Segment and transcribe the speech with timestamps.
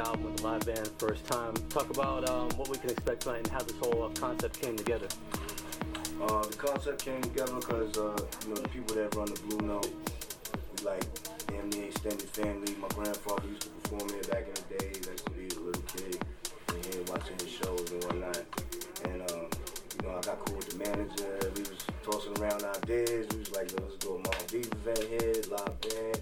[0.00, 1.54] album with the live band first time.
[1.68, 4.76] Talk about um, what we can expect tonight and how this whole uh, concept came
[4.76, 5.08] together.
[6.22, 9.66] Uh, the concept came together because uh, you know the people that run the Blue
[9.66, 9.90] Note,
[10.76, 11.04] we like
[11.46, 12.74] damn near extended family.
[12.80, 14.90] My grandfather used to perform here back in the day.
[14.92, 16.18] I used to be a little kid
[16.68, 18.42] and here watching his shows and whatnot.
[19.04, 19.44] And uh,
[19.96, 21.38] you know I got cool with the manager.
[21.56, 23.26] We was tossing around ideas.
[23.32, 26.20] We was like, let's do a Deep event here, live band.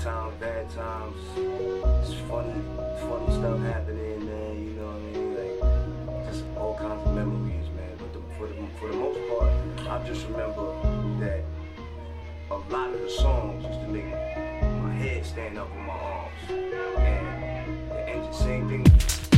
[0.00, 1.16] times, bad times.
[1.36, 2.54] It's funny,
[3.00, 4.64] funny stuff happening, man.
[4.64, 5.34] You know what I mean?
[5.36, 7.96] Like just all kinds of memories, man.
[7.98, 9.50] But the, for the for the most part,
[9.88, 10.72] I just remember
[11.20, 11.44] that
[12.50, 16.32] a lot of the songs used to make my head stand up on my arms,
[16.48, 19.29] and the same thing.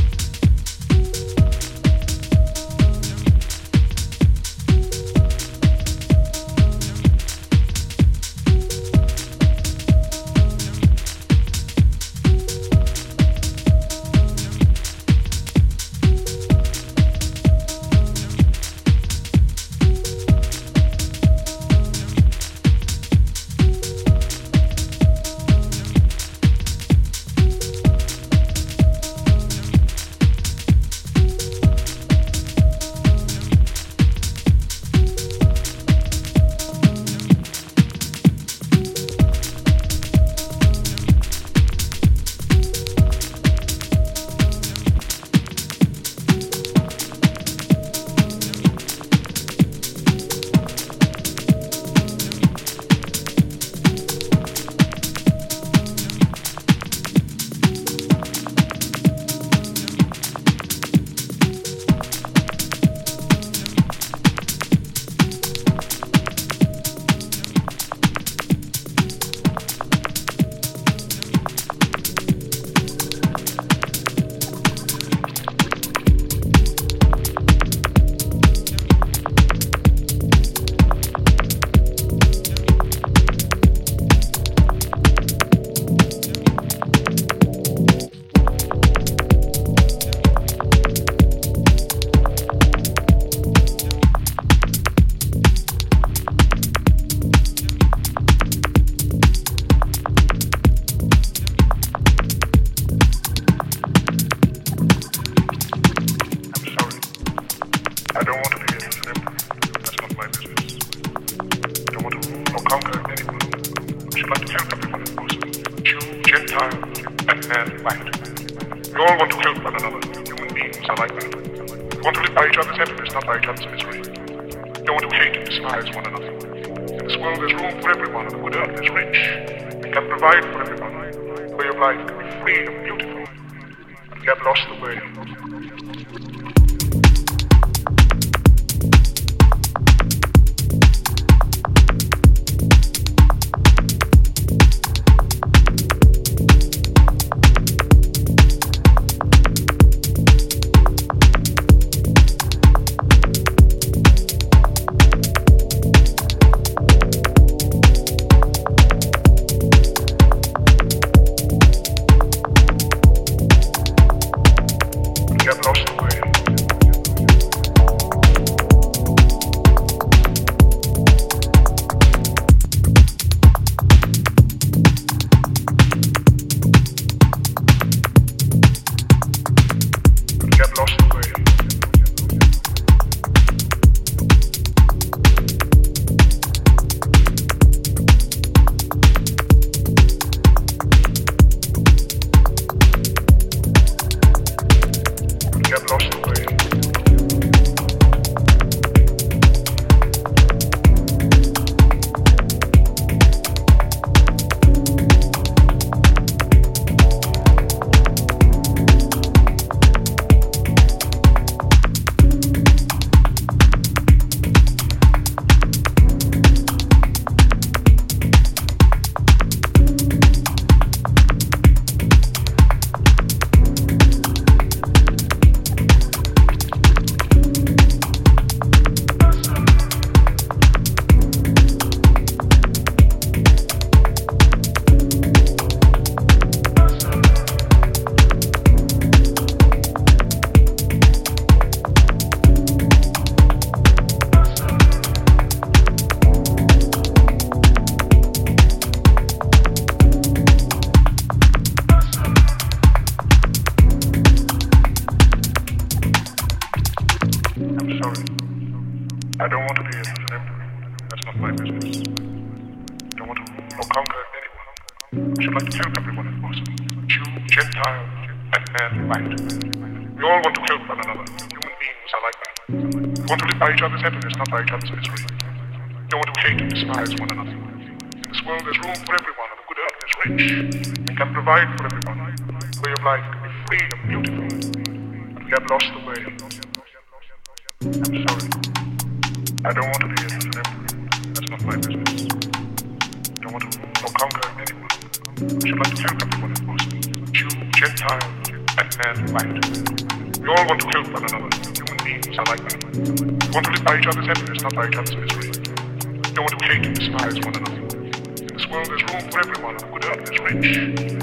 [300.43, 301.55] We all want to help one another.
[301.71, 302.75] Human beings are like that.
[302.83, 305.47] We want to live by each other's happiness, not by each other's misery.
[305.47, 307.79] We don't want to hate and despise one another.
[307.79, 309.77] In this world, there's room for everyone.
[309.77, 310.67] The good earth is rich.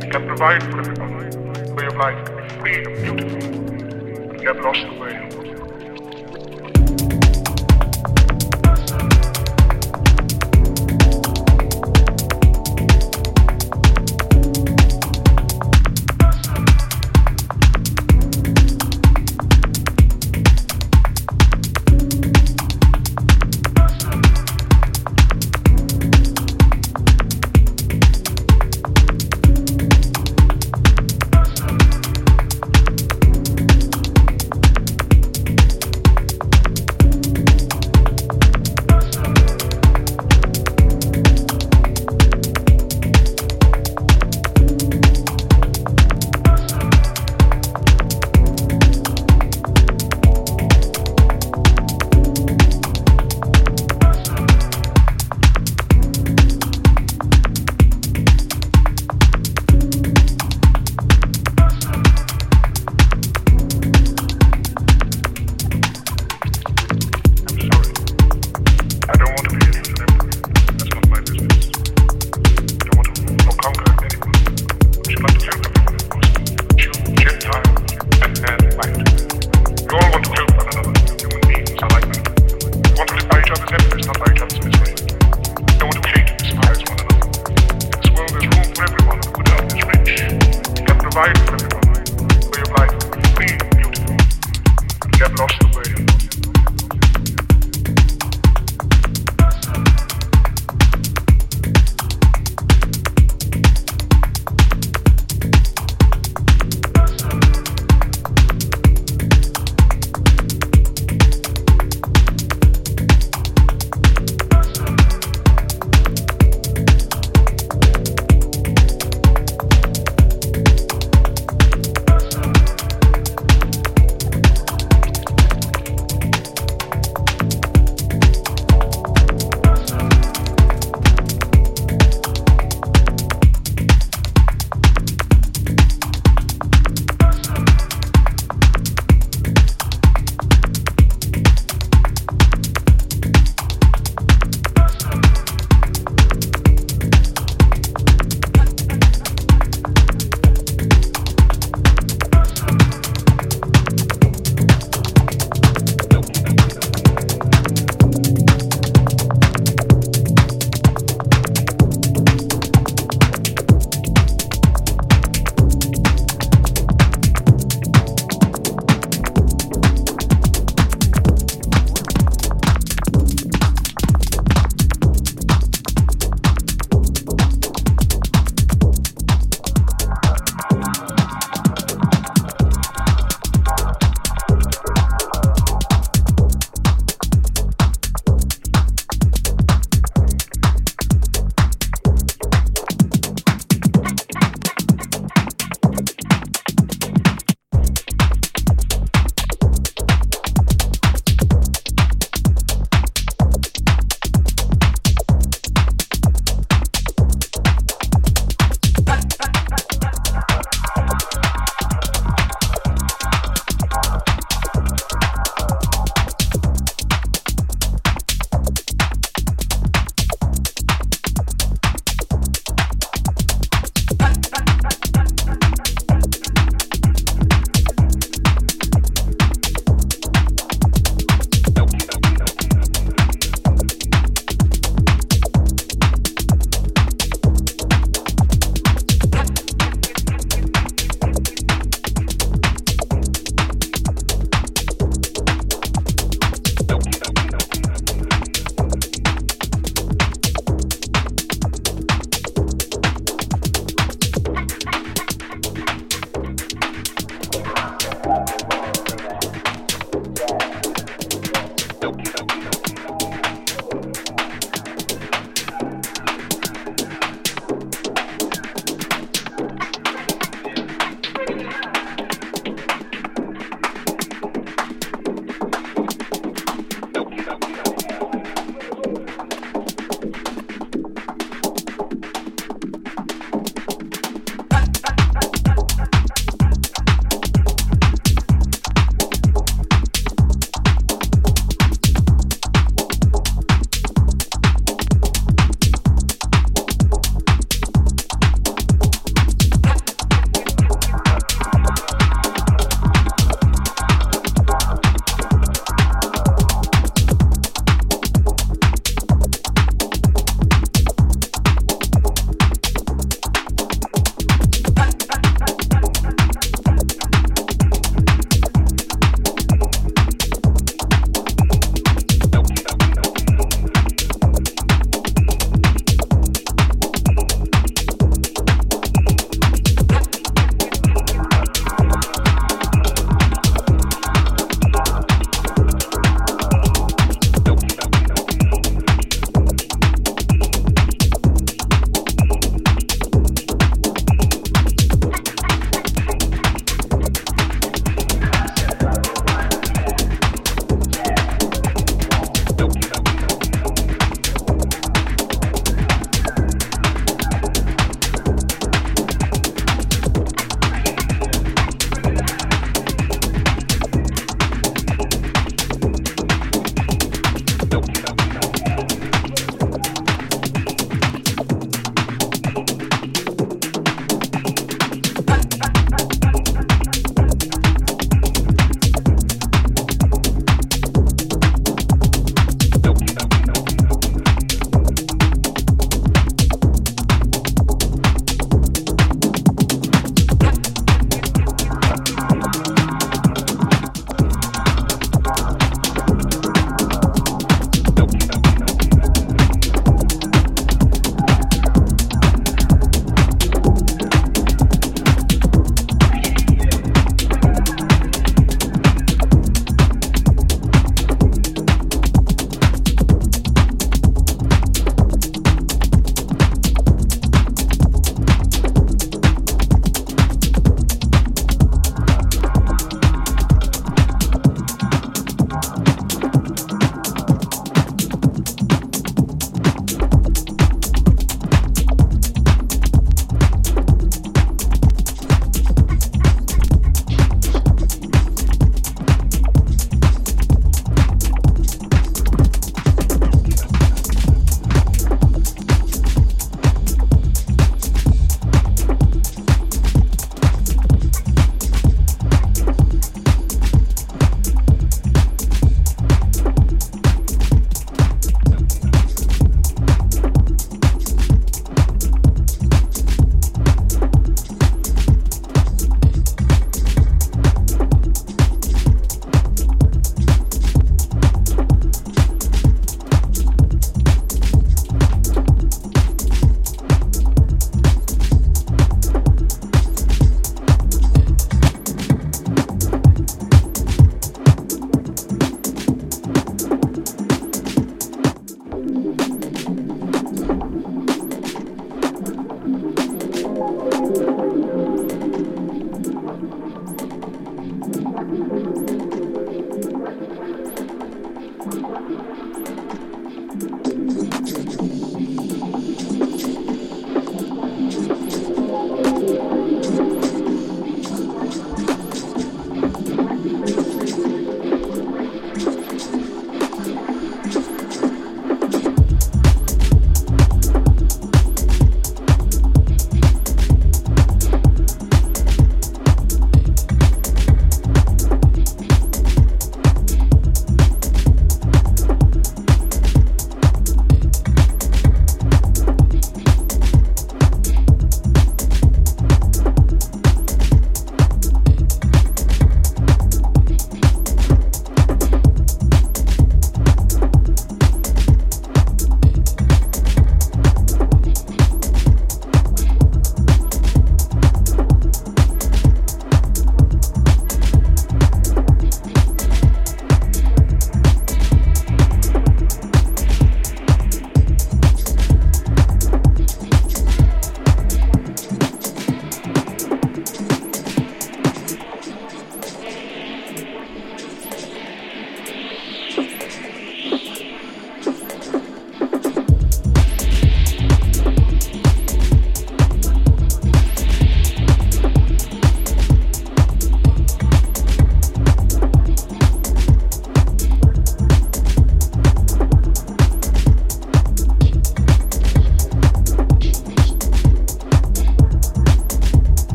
[0.00, 1.28] We can provide for everyone.
[1.28, 4.28] The way of life can be free and beautiful.
[4.28, 5.31] But we have lost the way.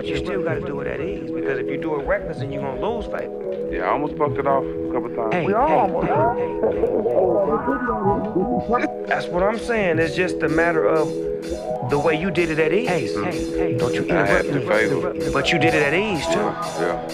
[0.00, 1.30] but you still gotta do it at ease.
[1.30, 3.70] Because if you do it reckless, then you're gonna lose favor.
[3.70, 5.34] Yeah, I almost fucked it off a couple times.
[5.34, 6.06] Hey, we all hey, almost.
[6.06, 6.14] hey,
[8.80, 9.98] hey, That's what I'm saying.
[9.98, 11.08] It's just a matter of
[11.90, 12.88] the way you did it at ease.
[12.88, 13.76] Hey, hey, hey, mm-hmm.
[13.76, 14.66] don't you interrupt the me.
[14.66, 15.32] favor.
[15.32, 16.48] But you did it at ease too.
[16.80, 17.06] Yeah.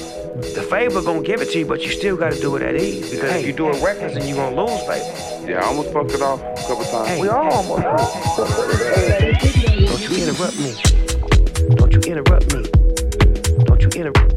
[0.55, 3.11] The favor gonna give it to you, but you still gotta do it at ease.
[3.11, 5.51] Because if you do it reckless, then you're gonna lose favor.
[5.51, 7.21] Yeah, I almost fucked it off a couple times.
[7.21, 7.83] We all almost.
[9.91, 10.97] Don't you interrupt me.
[11.75, 12.76] Don't you interrupt me.
[13.97, 14.36] Don't you